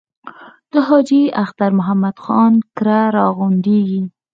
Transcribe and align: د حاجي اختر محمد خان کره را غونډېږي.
د 0.71 0.73
حاجي 0.87 1.23
اختر 1.43 1.69
محمد 1.79 2.15
خان 2.23 2.53
کره 2.77 2.99
را 3.15 3.25
غونډېږي. 3.37 4.01